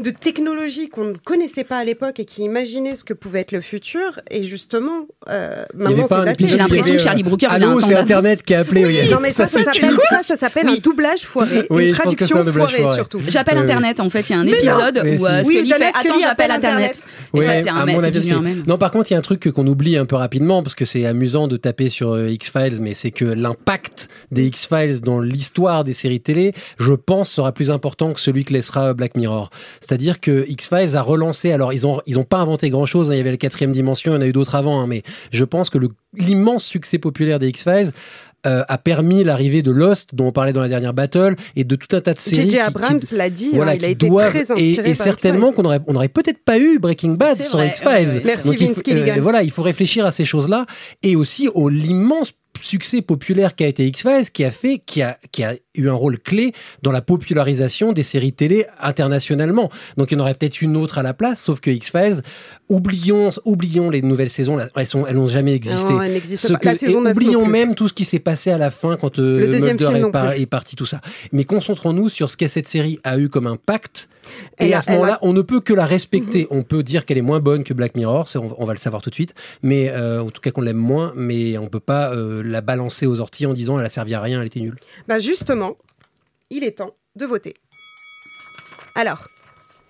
[0.00, 3.52] de technologies qu'on ne connaissait pas à l'époque et qui imaginaient ce que pouvait être
[3.52, 4.18] le futur.
[4.28, 6.46] Et justement, euh, Il y avait maintenant pas c'est daté.
[6.48, 7.94] J'ai l'impression qui que Charlie euh, Brooker, a un c'est.
[7.94, 8.84] Internet qui a appelé.
[8.84, 9.08] oui.
[9.10, 12.52] Non mais ça, ça s'appelle ça, ça s'appelle un doublage foiré, Oui, une traduction un
[12.52, 12.96] foirée foiré.
[12.96, 13.20] surtout.
[13.28, 14.28] J'appelle Euh, Internet, en fait.
[14.28, 16.90] Il y a un épisode où euh, Scully fait Scully Attends, j'appelle appelle Internet.
[16.90, 17.06] Internet.
[17.38, 18.42] Ouais, ça, c'est à un avis, un.
[18.66, 20.84] Non, par contre, il y a un truc qu'on oublie un peu rapidement parce que
[20.84, 25.84] c'est amusant de taper sur euh, X-Files, mais c'est que l'impact des X-Files dans l'histoire
[25.84, 29.50] des séries télé, je pense, sera plus important que celui que laissera Black Mirror.
[29.80, 31.52] C'est-à-dire que X-Files a relancé.
[31.52, 33.10] Alors, ils ont ils ont pas inventé grand-chose.
[33.10, 34.86] hein, Il y avait la quatrième dimension, il y en a eu d'autres avant, hein,
[34.86, 35.78] mais je pense que
[36.16, 37.90] l'immense succès populaire des X-Files
[38.46, 41.76] euh, a permis l'arrivée de Lost, dont on parlait dans la dernière battle, et de
[41.76, 42.50] tout un tas de séries.
[42.50, 42.58] J.J.
[42.60, 45.64] Abrams l'a dit, hein, il a été doivent- très et, inspiré et par certainement qu'on
[45.64, 48.22] aurait, on aurait peut-être pas eu Breaking Bad vrai, X-Files.
[48.24, 49.16] Merci, Donc, Vince Gilligan.
[49.20, 50.66] voilà, il faut réfléchir à ces choses-là
[51.02, 55.42] et aussi au l'immense succès populaire qu'a été X-Files, qui a fait, qui a, qui
[55.42, 59.70] a eu un rôle clé dans la popularisation des séries télé internationalement.
[59.96, 62.22] Donc il y en aurait peut-être une autre à la place, sauf que X-Files,
[62.68, 65.92] oublions, oublions les nouvelles saisons, elles sont, elles n'ont jamais existé.
[65.92, 66.58] Non, elle n'existe Ce pas.
[66.58, 68.70] que- La saison et 9 non oublions même tout ce qui s'est passé à la
[68.70, 71.00] fin quand euh, Le deuxième Mulder film est, par- parti, tout ça.
[71.32, 74.08] Mais concentrons-nous sur ce que cette série a eu comme impact.
[74.58, 76.46] Et à ce a- moment-là, on ne peut que la respecter.
[76.50, 79.02] On peut dire qu'elle est moins bonne que Black Mirror, on, on va le savoir
[79.02, 79.34] tout de suite.
[79.62, 83.06] Mais euh, en tout cas qu'on l'aime moins, mais on peut pas euh, la balancer
[83.06, 84.76] aux orties en disant elle a servi à rien, elle était nulle.
[85.08, 85.63] Bah justement,
[86.54, 87.54] il est temps de voter.
[88.94, 89.26] Alors,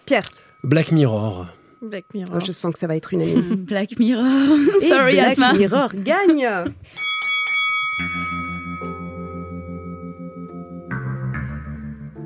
[0.06, 0.30] Pierre,
[0.62, 1.46] Black Mirror.
[1.82, 2.36] Black Mirror.
[2.36, 3.54] oh, je sens que ça va être unanime.
[3.68, 4.24] Black Mirror.
[4.80, 5.52] Et Sorry, Black Asma.
[5.52, 6.48] Mirror gagne.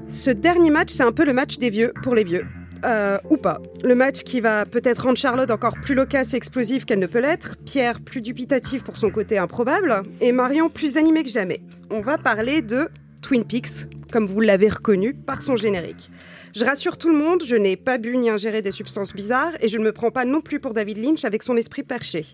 [0.07, 2.47] Ce dernier match, c'est un peu le match des vieux pour les vieux.
[2.85, 3.61] Euh, ou pas.
[3.83, 7.19] Le match qui va peut-être rendre Charlotte encore plus loquace et explosive qu'elle ne peut
[7.19, 11.61] l'être, Pierre plus dubitatif pour son côté improbable, et Marion plus animée que jamais.
[11.91, 12.89] On va parler de
[13.21, 16.11] Twin Peaks, comme vous l'avez reconnu par son générique.
[16.55, 19.69] Je rassure tout le monde, je n'ai pas bu ni ingéré des substances bizarres et
[19.69, 22.25] je ne me prends pas non plus pour David Lynch avec son esprit perché.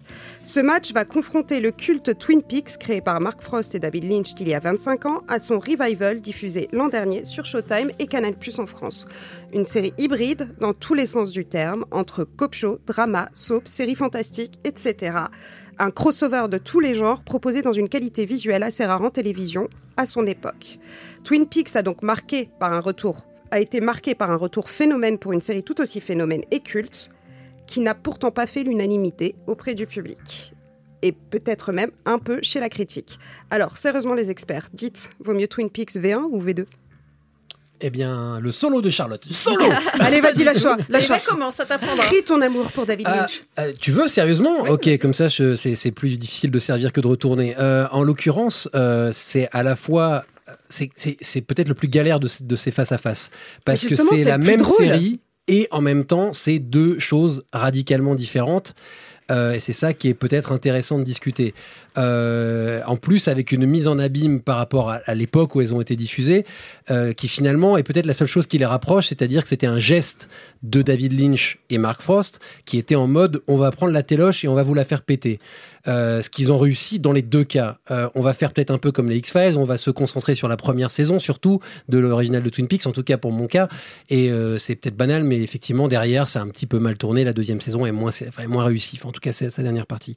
[0.42, 4.32] Ce match va confronter le culte Twin Peaks créé par Mark Frost et David Lynch
[4.38, 8.34] il y a 25 ans à son revival diffusé l'an dernier sur Showtime et Canal+
[8.58, 9.06] en France.
[9.52, 13.94] Une série hybride dans tous les sens du terme, entre cop show, drama, soap, série
[13.94, 15.18] fantastique, etc.
[15.78, 19.68] Un crossover de tous les genres proposé dans une qualité visuelle assez rare en télévision
[19.96, 20.78] à son époque.
[21.24, 25.16] Twin Peaks a donc marqué par un retour a été marqué par un retour phénomène
[25.16, 27.10] pour une série tout aussi phénomène et culte,
[27.68, 30.52] qui n'a pourtant pas fait l'unanimité auprès du public.
[31.02, 33.16] Et peut-être même un peu chez la critique.
[33.50, 36.64] Alors, sérieusement les experts, dites, vaut mieux Twin Peaks V1 ou V2
[37.80, 39.24] Eh bien, le solo de Charlotte.
[39.30, 39.66] Solo
[40.00, 41.16] Allez, vas-y, lâche-toi, Allez, lâche-toi.
[41.18, 42.06] va, commence, ça t'apprendra?
[42.06, 43.44] Crie ton amour pour David Ah, Lynch.
[43.60, 44.62] euh, tu veux sérieusement?
[44.68, 47.54] Ok, comme ça, je- c'est c'est plus difficile de servir que de retourner.
[47.60, 50.24] Euh, en l'occurrence, euh, c'est à la fois,
[50.94, 53.30] c'est- peut-être le plus galère de, de ces face à face
[53.64, 54.76] parce que c'est la même drôle.
[54.76, 58.74] série et en même temps, c'est deux choses radicalement différentes.
[59.30, 61.54] Euh, et c'est ça qui est peut-être intéressant de discuter.
[61.96, 65.72] Euh, en plus, avec une mise en abîme par rapport à, à l'époque où elles
[65.72, 66.44] ont été diffusées,
[66.90, 69.78] euh, qui finalement est peut-être la seule chose qui les rapproche, c'est-à-dire que c'était un
[69.78, 70.28] geste
[70.62, 74.44] de David Lynch et Mark Frost qui était en mode on va prendre la téloche
[74.44, 75.38] et on va vous la faire péter.
[75.87, 77.79] Euh, ce qu'ils ont réussi dans les deux cas.
[77.90, 80.49] Euh, on va faire peut-être un peu comme les X-Files, on va se concentrer sur
[80.49, 83.68] la première saison, surtout de l'original de Twin Peaks, en tout cas pour mon cas.
[84.09, 87.25] Et euh, c'est peut-être banal, mais effectivement, derrière, c'est un petit peu mal tourné.
[87.25, 88.99] La deuxième saison est moins, enfin, moins réussie.
[89.05, 90.16] En tout cas, c'est sa dernière partie.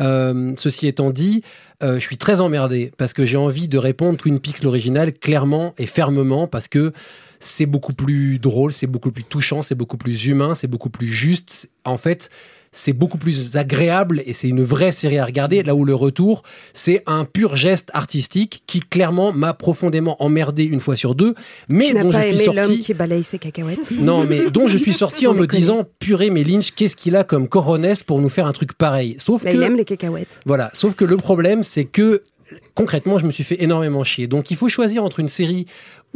[0.00, 1.42] Euh, ceci étant dit,
[1.82, 5.74] euh, je suis très emmerdé parce que j'ai envie de répondre Twin Peaks l'original clairement
[5.78, 6.92] et fermement parce que
[7.38, 11.06] c'est beaucoup plus drôle, c'est beaucoup plus touchant, c'est beaucoup plus humain, c'est beaucoup plus
[11.06, 11.70] juste.
[11.84, 12.30] En fait,
[12.76, 15.62] c'est beaucoup plus agréable et c'est une vraie série à regarder.
[15.62, 16.42] Là où le retour,
[16.74, 21.34] c'est un pur geste artistique qui clairement m'a profondément emmerdé une fois sur deux,
[21.68, 22.80] mais Tu dont je pas suis aimé l'homme sorti.
[22.80, 25.60] qui balaye ses cacahuètes Non, mais dont je suis sorti en me déconner.
[25.60, 29.14] disant purée, mais Lynch, qu'est-ce qu'il a comme coronesse pour nous faire un truc pareil?
[29.18, 30.40] Sauf Là, que Il aime les cacahuètes.
[30.44, 32.22] voilà, sauf que le problème, c'est que
[32.74, 34.26] concrètement, je me suis fait énormément chier.
[34.26, 35.66] Donc il faut choisir entre une série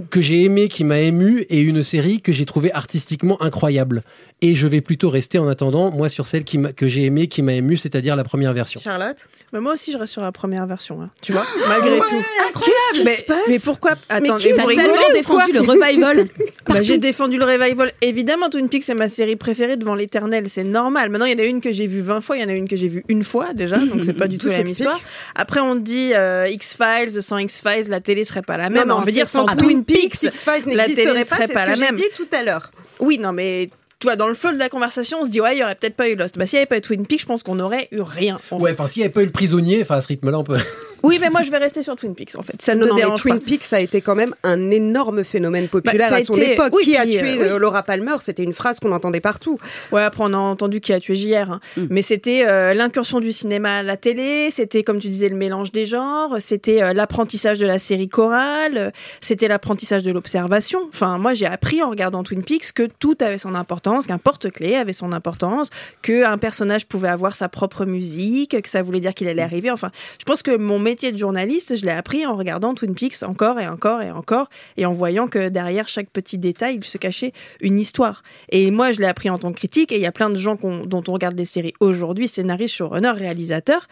[0.08, 4.02] que j'ai aimée, qui m'a ému, et une série que j'ai trouvée artistiquement incroyable.
[4.42, 7.42] Et je vais plutôt rester en attendant, moi, sur celle qui que j'ai aimée, qui
[7.42, 8.80] m'a ému, c'est-à-dire la première version.
[8.80, 12.22] Charlotte Bah, moi aussi, je reste sur la première version, hein, tu vois, malgré tout.
[12.64, 16.28] Qu'est-ce qui mais, se passe mais pourquoi Attends, qui mais vous tellement défendu le revival.
[16.68, 17.90] Bah, j'ai défendu le revival.
[18.00, 20.48] Évidemment, Twin Peaks, c'est ma série préférée devant l'éternel.
[20.48, 21.10] C'est normal.
[21.10, 22.52] Maintenant, il y en a une que j'ai vue 20 fois, il y en a
[22.52, 24.68] une que j'ai vue une fois déjà, donc c'est pas du tout, Tout la même
[24.68, 25.00] histoire.
[25.34, 28.86] Après, on dit euh, X-Files, sans X-Files, la télé serait pas la même.
[28.86, 31.52] non, on veut dire sans sans Twin X-Files la télé n'existerait ne pas, serait c'est
[31.52, 31.94] pas ce la que j'ai même.
[31.94, 32.70] dit tout à l'heure.
[33.00, 35.56] Oui, non, mais tu vois, dans le flow de la conversation, on se dit, ouais,
[35.56, 36.38] il y aurait peut-être pas eu Lost.
[36.38, 38.38] Bah, s'il y avait pas eu Twin Peaks, je pense qu'on aurait eu rien.
[38.50, 40.44] en Ouais, enfin, s'il n'y avait pas eu le prisonnier, enfin, à ce rythme-là, on
[40.44, 40.58] peut.
[41.02, 42.60] Oui, mais moi, je vais rester sur Twin Peaks, en fait.
[42.60, 43.44] Ça ne Non, me non, mais dérange Twin pas.
[43.46, 46.72] Peaks a été quand même un énorme phénomène populaire Bah, a à son été- époque.
[46.74, 47.38] oui, qui a tué euh, oui.
[47.40, 49.58] euh, Laura Palmer C'était une phrase qu'on entendait partout.
[49.92, 51.50] Ouais, après on a entendu qui a tué JR.
[51.50, 51.60] hein.
[51.76, 51.82] Mm.
[51.90, 55.72] Mais c'était euh, l'incursion du cinéma à la télé, c'était comme tu disais le mélange
[55.72, 60.80] des genres, c'était euh, l'apprentissage de la série chorale, c'était l'apprentissage de l'observation.
[60.88, 64.76] Enfin, moi j'ai appris en regardant Twin Peaks que tout avait son importance, qu'un porte-clés
[64.76, 65.70] avait son importance,
[66.02, 69.70] qu'un personnage pouvait avoir sa propre musique, que ça voulait dire qu'il allait arriver.
[69.70, 73.22] Enfin, je pense que mon métier de journaliste, je l'ai appris en regardant Twin Peaks
[73.22, 76.98] encore et encore et encore et en voyant que derrière chaque petit détail, il se
[76.98, 78.24] cachait une histoire.
[78.48, 80.36] Et moi, je l'ai appris en tant que critique, et il y a plein de
[80.36, 83.86] gens dont on regarde les séries aujourd'hui, scénaristes, showrunners, réalisateurs.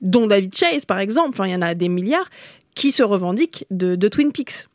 [0.00, 2.30] dont David Chase par exemple, enfin il y en a des milliards,
[2.74, 4.66] qui se revendiquent de, de Twin Peaks.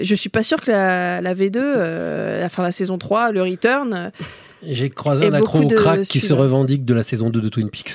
[0.00, 3.42] Je suis pas sûre que la, la V2, euh, la, fin la saison 3, le
[3.42, 4.10] Return, euh,
[4.66, 7.68] J'ai croisé un accro au crack qui se revendique de la saison 2 de Twin
[7.70, 7.94] Peaks.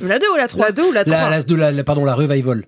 [0.00, 1.84] la 2 ou la 3 La 2 ou la 3 La, la- de la, la-
[1.84, 2.64] pardon, la revival.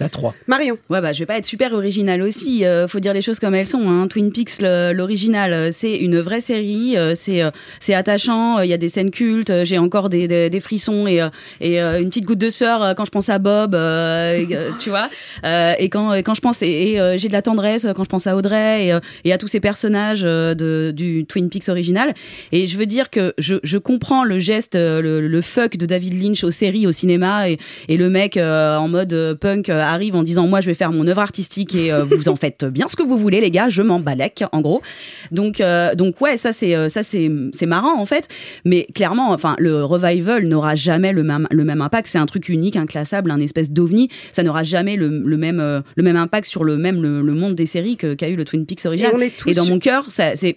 [0.00, 0.34] La 3.
[0.46, 0.78] Marion.
[0.88, 2.64] Ouais, bah, je vais pas être super original aussi.
[2.64, 3.88] euh, faut dire les choses comme elles sont.
[3.88, 4.08] Hein.
[4.08, 6.96] Twin Peaks, l'original, euh, c'est une vraie série.
[6.96, 8.58] euh, c'est euh, c'est attachant.
[8.58, 9.52] euh, Il y a des scènes cultes.
[9.64, 11.28] J'ai encore des, des, des frissons et, euh,
[11.60, 13.74] et euh, une petite goutte de sueur quand je pense à Bob.
[13.74, 15.08] euh, tu vois.
[15.44, 18.08] Euh, et quand quand je pense et, et, euh, j'ai de la tendresse quand je
[18.08, 22.14] pense à Audrey et, et à tous ces personnages de, du Twin Peaks original.
[22.52, 26.22] Et je veux dire que je, je comprends le geste, le, le fuck de David
[26.22, 27.58] Lynch aux séries, au cinéma et,
[27.88, 30.92] et le mec euh, en mode punk euh, arrive en disant moi je vais faire
[30.92, 33.68] mon œuvre artistique et euh, vous en faites bien ce que vous voulez les gars,
[33.68, 34.82] je m'en balèque en gros.
[35.30, 38.28] Donc euh, donc ouais ça c'est euh, ça c'est c'est marrant en fait,
[38.64, 42.08] mais clairement enfin le revival n'aura jamais le même le même impact.
[42.08, 44.08] C'est un truc unique, inclassable, un espèce d'ovni.
[44.32, 47.32] Ça n'aura jamais le, le même euh, le même impact sur le même le, le
[47.34, 49.12] monde des séries que qu'a eu le Twin Peaks original.
[49.12, 50.56] Et on est tous Et dans sur- mon cœur ça c'est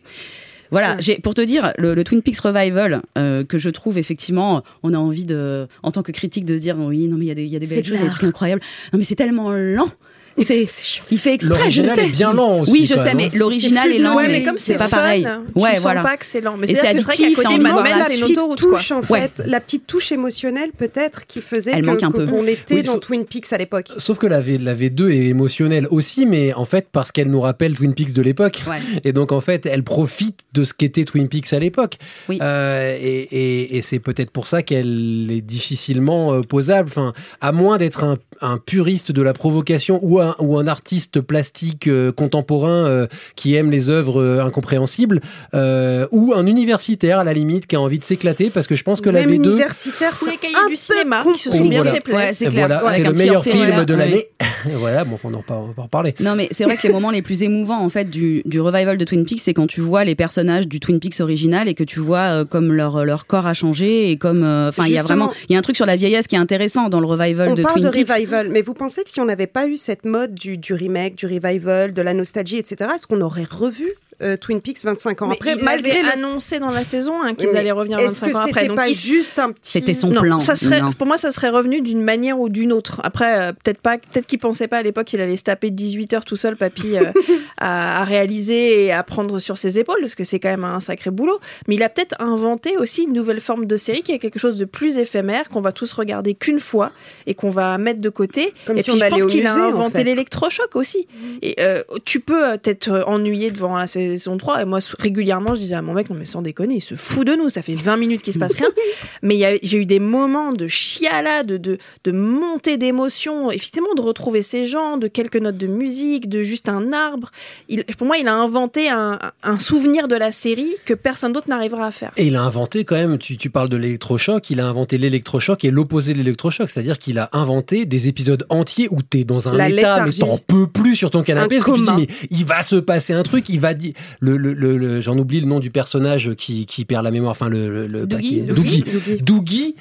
[0.73, 4.63] voilà, j'ai pour te dire le, le Twin Peaks Revival euh, que je trouve effectivement,
[4.81, 7.27] on a envie de, en tant que critique, de se dire oui, non mais il
[7.29, 8.61] y a des, il y a des belles choses, il y a des trucs incroyables.
[8.91, 9.89] Non mais c'est tellement lent.
[10.37, 10.65] C'est,
[11.11, 12.05] il fait exprès, je le L'original sais.
[12.07, 13.37] est bien lent aussi, Oui, je sais, même, mais hein.
[13.37, 14.15] l'original C'est est lent.
[14.15, 15.23] Ouais, mais comme c'est pas fun, pareil.
[15.55, 16.01] tu Ouais, sens voilà.
[16.01, 16.57] pas que c'est lent.
[16.57, 20.11] Mais Et c'est addictif, côté, voir là, la petite touche en fait, la petite touche
[20.11, 23.89] émotionnelle peut-être qui faisait qu'on était dans Twin Peaks à l'époque.
[23.97, 27.39] Sauf que la, V, la V2 est émotionnelle aussi, mais en fait, parce qu'elle nous
[27.41, 28.61] rappelle Twin Peaks de l'époque.
[29.03, 31.97] Et donc, en fait, elle profite de ce qu'était Twin Peaks à l'époque.
[32.29, 32.39] Oui.
[32.41, 36.89] Euh, et et- et c'est peut-être pour ça qu'elle est difficilement euh, posable.
[36.89, 41.21] Enfin, à moins d'être un, un puriste de la provocation ou un, ou un artiste
[41.21, 45.21] plastique euh, contemporain euh, qui aime les œuvres euh, incompréhensibles,
[45.53, 48.83] euh, ou un universitaire à la limite qui a envie de s'éclater, parce que je
[48.83, 49.51] pense que la Même V2.
[49.51, 51.93] universitaire, c'est cahiers un du cinéma qui se sont bien voilà.
[51.93, 52.51] fait plaisir.
[52.53, 53.85] Ouais, c'est le meilleur film voilà.
[53.85, 54.27] de l'année.
[54.77, 56.15] voilà, bon, on en, on va en reparler.
[56.19, 58.97] Non, mais c'est vrai que les moments les plus émouvants en fait du, du revival
[58.97, 61.83] de Twin Peaks, c'est quand tu vois les personnages du Twin Peaks original et que
[61.83, 64.97] tu vois euh, comme leur leur corps a changé et comme euh, enfin il y
[64.97, 67.05] a vraiment il y a un truc sur la vieillesse qui est intéressant dans le
[67.07, 68.09] revival On de parle Twin de Peaks.
[68.09, 71.15] revival, mais vous pensez que si on n'avait pas eu cette mode du, du remake,
[71.15, 73.89] du revival, de la nostalgie, etc., est-ce qu'on aurait revu
[74.23, 76.09] euh, Twin Peaks 25 ans Mais après, il malgré avait le...
[76.13, 78.47] annoncé dans la saison hein, qu'ils allaient revenir Est-ce 25 que ans après.
[78.53, 79.71] c'était Donc, pas il- juste un petit...
[79.71, 80.39] C'était son non, plan.
[80.39, 80.91] ça serait, Non.
[80.91, 83.01] pour moi, ça serait revenu d'une manière ou d'une autre.
[83.03, 86.13] Après, euh, peut-être pas, peut-être qu'il pensait pas à l'époque qu'il allait se taper 18
[86.13, 87.11] heures tout seul, papy, euh,
[87.57, 90.79] à, à réaliser et à prendre sur ses épaules, parce que c'est quand même un
[90.79, 91.39] sacré boulot.
[91.67, 94.55] Mais il a peut-être inventé aussi une nouvelle forme de série qui est quelque chose
[94.55, 96.91] de plus éphémère, qu'on va tous regarder qu'une fois
[97.27, 98.53] et qu'on va mettre de côté.
[98.65, 100.03] Comme et si puis, on je allait pense qu'il a musée, en inventé fait.
[100.03, 101.07] l'électrochoc aussi.
[101.41, 104.61] Et euh, tu peux t'être ennuyé devant la saison 3.
[104.61, 107.25] Et moi, régulièrement, je disais à mon mec, non mais sans déconner, il se fout
[107.25, 107.49] de nous.
[107.49, 108.69] Ça fait 20 minutes qu'il se passe rien.
[109.21, 114.65] mais j'ai eu des moments de chialade, de, de, montée d'émotion, effectivement, de retrouver ces
[114.65, 117.31] gens, de quelques notes de musique, de juste un arbre.
[117.69, 121.49] Il, pour moi, il a inventé un, un souvenir de la série que personne d'autre
[121.49, 122.11] n'arrivera à faire.
[122.17, 125.63] Et il a inventé quand même, tu, tu parles de l'électrochoc, il a inventé l'électrochoc
[125.65, 129.53] et l'opposé de l'électrochoc, c'est-à-dire qu'il a inventé des épisodes entiers où t'es dans un
[129.53, 130.19] La état, mais léthargie.
[130.19, 133.13] t'en peux plus sur ton canapé, parce que tu dis, mais il va se passer
[133.13, 136.33] un truc, il va dire, le, le, le- le- j'en oublie le nom du personnage
[136.35, 138.41] qui, qui perd la mémoire, enfin le, le, Doogie.
[138.41, 138.83] Doogie.
[138.83, 139.75] Doogie, Doogie,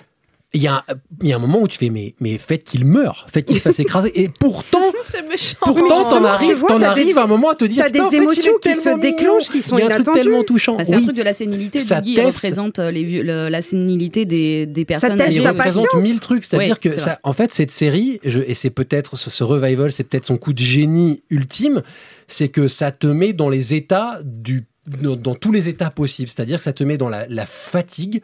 [0.55, 2.63] il y, a, un- il y a un moment où tu fais, mais, mais faites
[2.65, 4.13] qu'il meure, faites qu'il se fasse écraser.
[4.23, 4.83] Et pourtant,
[5.61, 8.53] pourtant, t'en arrives, t'en arrives à un moment à te dire, t'as des il émotions
[8.61, 10.23] qui se déclenchent, qui sont Il y a un truc inattendues.
[10.25, 10.77] tellement touchant.
[10.77, 11.79] Bah, c'est un truc de la sénilité.
[11.79, 12.21] Ça teste.
[12.37, 15.17] représente euh, les vieux- le- la sénilité des, des personnes.
[15.17, 15.59] teste il la âgées.
[15.59, 16.03] représente patience.
[16.03, 16.45] mille trucs.
[16.45, 19.91] C'est-à-dire Oui, que ça, en fait, cette série, je, et c'est peut-être ce, ce revival,
[19.91, 21.83] c'est peut-être son coup de génie ultime,
[22.27, 26.29] c'est que ça te met dans les états du, dans, dans tous les états possibles.
[26.29, 28.23] C'est-à-dire que ça te met dans la, la fatigue.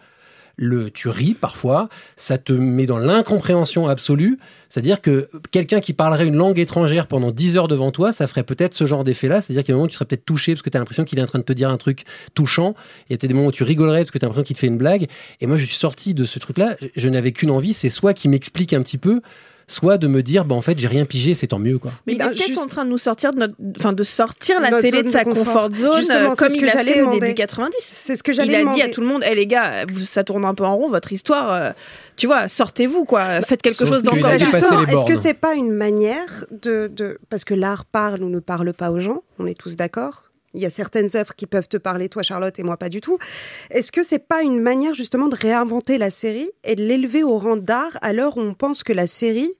[0.60, 4.38] Le, tu ris parfois, ça te met dans l'incompréhension absolue.
[4.68, 8.42] C'est-à-dire que quelqu'un qui parlerait une langue étrangère pendant 10 heures devant toi, ça ferait
[8.42, 9.40] peut-être ce genre d'effet-là.
[9.40, 10.80] C'est-à-dire qu'il y a des moments où tu serais peut-être touché parce que tu as
[10.80, 12.74] l'impression qu'il est en train de te dire un truc touchant.
[13.08, 14.60] Il y a des moments où tu rigolerais parce que tu as l'impression qu'il te
[14.60, 15.06] fait une blague.
[15.40, 16.76] Et moi, je suis sorti de ce truc-là.
[16.96, 19.22] Je n'avais qu'une envie, c'est soit qu'il m'explique un petit peu,
[19.70, 21.92] soit de me dire, bah, en fait, j'ai rien pigé, c'est tant mieux, quoi.
[22.06, 24.02] Mais il Bah, est peut-être juste- en train de nous sortir de notre, enfin de
[24.02, 25.44] sortir la Notre télé de sa confort.
[25.44, 27.20] comfort zone, Justement, euh, comme ce il que a fait au demander.
[27.20, 27.76] début 90.
[27.80, 28.76] C'est ce que Il j'allais a demander.
[28.80, 31.12] dit à tout le monde, hé les gars, ça tourne un peu en rond votre
[31.12, 31.52] histoire.
[31.52, 31.70] euh,
[32.16, 34.30] tu vois, sortez-vous quoi, faites quelque Sauf chose il a d'encore.
[34.88, 37.18] est-ce que c'est pas une manière de, de...
[37.30, 40.60] Parce que l'art parle ou ne parle pas aux gens, on est tous d'accord Il
[40.62, 43.18] y a certaines œuvres qui peuvent te parler, toi Charlotte, et moi pas du tout.
[43.70, 47.36] Est-ce que c'est pas une manière justement de réinventer la série et de l'élever au
[47.38, 49.50] rang d'art à l'heure où on pense que la série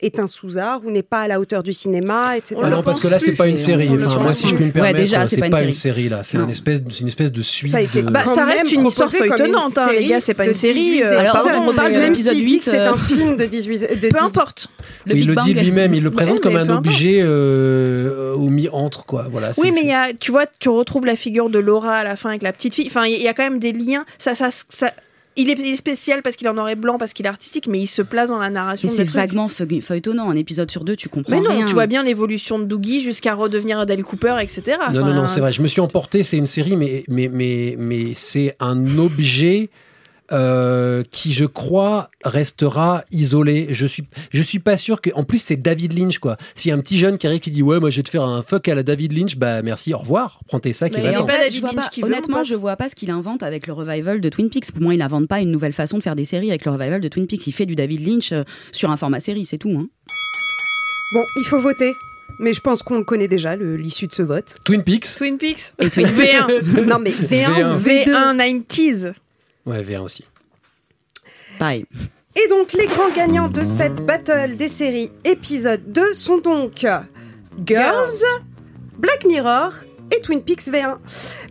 [0.00, 2.60] est un sous-art ou n'est pas à la hauteur du cinéma, etc.
[2.62, 3.88] Ah non, parce que là, c'est pas une série.
[3.88, 6.08] Enfin, moi, si je puis me Ouais, permettre, déjà, c'est c'est pas, pas une série.
[6.08, 6.22] là.
[6.22, 7.72] C'est une espèce, c'est une espèce de suite.
[7.72, 10.08] Ça a été de- Bah, ça reste une histoire comme une feuilletonnante, hein, les série
[10.08, 12.58] gars, c'est pas une série, 18 euh, Alors, on mais- Même l'épisode s'il dit 8,
[12.60, 13.78] que c'est euh, un film de 18...
[13.80, 14.68] de Peu 18 importe.
[15.06, 19.04] Le il le dit lui-même, il le présente Ouais, comme un objet euh, au mi-entre,
[19.04, 19.26] quoi.
[19.30, 21.96] Voilà, Oui, mais c'est- il y a, tu vois, tu retrouves la figure de Laura
[21.96, 22.86] à la fin avec la petite fille.
[22.86, 24.04] Enfin, il y a quand même des liens.
[24.18, 24.92] Ça, ça, ça,
[25.36, 28.02] il, est, spécial parce qu'il en et blanc, parce qu'il est artistique, mais il se
[28.02, 28.88] place dans la narration.
[28.88, 30.30] C'est vaguement feuille- feuilletonnant.
[30.30, 31.66] Un épisode sur deux, tu comprends Mais non, rien.
[31.66, 34.78] tu vois bien l'évolution de Doogie jusqu'à redevenir Adele Cooper, etc.
[34.92, 35.52] Non, non, non, c'est vrai.
[35.52, 36.22] Je me suis emporté.
[36.22, 39.68] C'est une série, mais, mais, mais, mais c'est un objet
[40.32, 43.68] euh, qui, je crois, restera isolé.
[43.70, 45.10] Je suis, je suis pas sûr que.
[45.14, 46.36] En plus, c'est David Lynch, quoi.
[46.54, 48.10] S'il y a un petit jeune qui arrive qui dit ouais, moi, je vais te
[48.10, 50.40] faire un fuck à la David Lynch, bah merci, au revoir.
[50.48, 51.26] Prends tes sacs Mais et il y a va-t'en.
[51.26, 53.10] pas fait, David je vois Lynch pas- qui veut, honnêtement, je vois pas ce qu'il
[53.10, 54.72] invente avec le revival de Twin Peaks.
[54.72, 57.00] Pour moi, il invente pas une nouvelle façon de faire des séries avec le revival
[57.00, 57.46] de Twin Peaks.
[57.46, 59.70] Il fait du David Lynch euh, sur un format série, c'est tout.
[59.78, 59.86] Hein.
[61.14, 61.92] Bon, il faut voter.
[62.38, 64.56] Mais je pense qu'on connaît déjà l'issue de ce vote.
[64.64, 65.06] Twin Peaks.
[65.16, 65.72] Twin Peaks.
[65.80, 66.84] Et Twin V1.
[66.84, 68.04] non, mais V1 ou V1.
[68.04, 68.04] V2
[68.36, 69.12] V1 90s.
[69.66, 70.24] Ouais, V1 aussi.
[71.58, 71.86] Pareil.
[72.36, 76.86] Et donc, les grands gagnants de cette battle des séries épisode 2 sont donc
[77.64, 78.22] Girls,
[78.98, 79.72] Black Mirror
[80.14, 80.96] et Twin Peaks V1.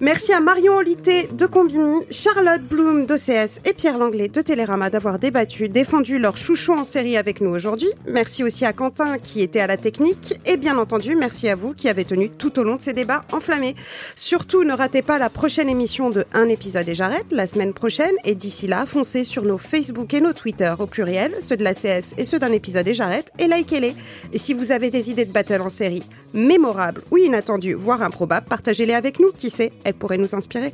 [0.02, 5.20] Merci à Marion Olité de Combini, Charlotte Bloom d'OCS et Pierre Langlais de Télérama d'avoir
[5.20, 7.90] débattu, défendu leur chouchou en série avec nous aujourd'hui.
[8.08, 11.74] Merci aussi à Quentin qui était à la technique et bien entendu, merci à vous
[11.74, 13.76] qui avez tenu tout au long de ces débats enflammés.
[14.16, 18.16] Surtout, ne ratez pas la prochaine émission de Un épisode et j'arrête la semaine prochaine
[18.24, 21.74] et d'ici là, foncez sur nos Facebook et nos Twitter au pluriel, ceux de la
[21.74, 23.96] CS et ceux d'un épisode et j'arrête et likez-les.
[24.34, 26.04] Et si vous avez des idées de battle en série
[26.36, 30.74] mémorables ou inattendues, voire improbables, partagez-les avec nous, qui sait, elles pourraient nous inspirer.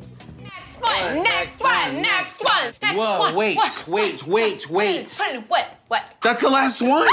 [0.83, 3.35] One, next one, next one, next Whoa, one.
[3.35, 5.17] wait, what, wait, wait, wait.
[5.47, 5.65] What?
[5.87, 6.01] What?
[6.23, 7.05] That's the last one.